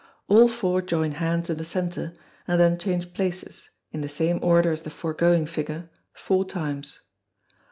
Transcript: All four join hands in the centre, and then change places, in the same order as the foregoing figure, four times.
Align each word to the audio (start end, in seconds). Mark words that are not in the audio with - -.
All 0.27 0.47
four 0.47 0.81
join 0.81 1.11
hands 1.11 1.47
in 1.51 1.57
the 1.59 1.63
centre, 1.63 2.15
and 2.47 2.59
then 2.59 2.79
change 2.79 3.13
places, 3.13 3.69
in 3.91 4.01
the 4.01 4.09
same 4.09 4.39
order 4.41 4.71
as 4.71 4.81
the 4.81 4.89
foregoing 4.89 5.45
figure, 5.45 5.91
four 6.13 6.43
times. 6.43 7.01